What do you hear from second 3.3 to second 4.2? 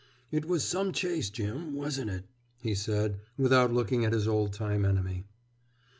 without looking at